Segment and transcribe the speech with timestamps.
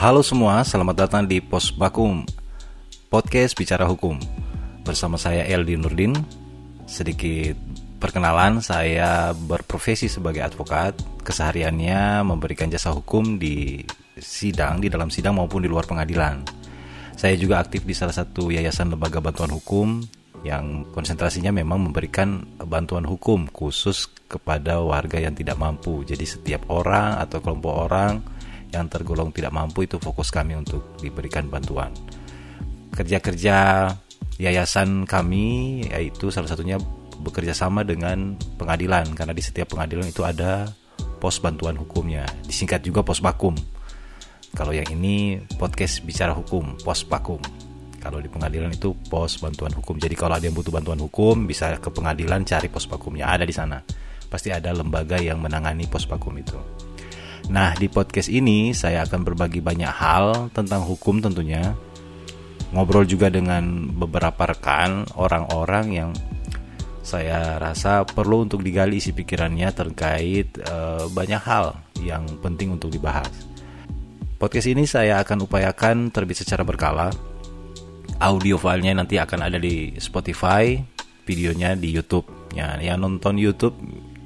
[0.00, 2.24] Halo semua, selamat datang di Pos Bakum
[3.12, 4.16] Podcast Bicara Hukum.
[4.80, 6.16] Bersama saya Eldi Nurdin.
[6.88, 7.52] Sedikit
[8.00, 10.96] perkenalan, saya berprofesi sebagai advokat.
[11.20, 13.84] Kesehariannya memberikan jasa hukum di
[14.16, 16.48] sidang, di dalam sidang maupun di luar pengadilan.
[17.12, 20.00] Saya juga aktif di salah satu yayasan lembaga bantuan hukum
[20.48, 26.08] yang konsentrasinya memang memberikan bantuan hukum khusus kepada warga yang tidak mampu.
[26.08, 28.39] Jadi setiap orang atau kelompok orang
[28.70, 31.90] yang tergolong tidak mampu itu fokus kami untuk diberikan bantuan.
[32.94, 33.86] Kerja-kerja
[34.40, 36.80] yayasan kami yaitu salah satunya
[37.20, 40.72] bekerja sama dengan pengadilan karena di setiap pengadilan itu ada
[41.20, 42.24] pos bantuan hukumnya.
[42.48, 43.52] Disingkat juga pos bakum.
[44.50, 47.38] Kalau yang ini podcast bicara hukum, pos bakum.
[48.00, 50.00] Kalau di pengadilan itu pos bantuan hukum.
[50.00, 53.52] Jadi kalau ada yang butuh bantuan hukum bisa ke pengadilan cari pos bakumnya ada di
[53.52, 53.78] sana.
[54.26, 56.56] Pasti ada lembaga yang menangani pos bakum itu.
[57.50, 61.74] Nah, di podcast ini saya akan berbagi banyak hal tentang hukum tentunya.
[62.70, 66.10] Ngobrol juga dengan beberapa rekan, orang-orang yang
[67.02, 73.34] saya rasa perlu untuk digali isi pikirannya terkait uh, banyak hal yang penting untuk dibahas.
[74.38, 77.10] Podcast ini saya akan upayakan terbit secara berkala
[78.22, 80.78] audio filenya nanti akan ada di Spotify,
[81.26, 82.28] videonya di YouTube.
[82.54, 83.74] Ya, yang nonton YouTube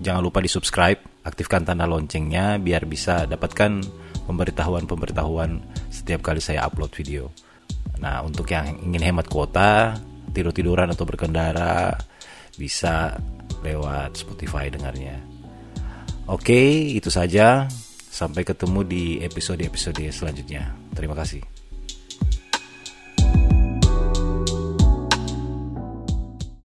[0.04, 3.80] jangan lupa di subscribe, aktifkan tanda loncengnya biar bisa dapatkan
[4.28, 7.32] pemberitahuan-pemberitahuan setiap kali saya upload video.
[8.04, 9.96] Nah, untuk yang ingin hemat kuota,
[10.36, 11.96] tidur-tiduran atau berkendara
[12.60, 13.16] bisa
[13.64, 15.16] lewat Spotify dengarnya.
[16.28, 17.64] Oke, itu saja.
[18.14, 20.70] Sampai ketemu di episode-episode selanjutnya.
[20.94, 21.63] Terima kasih.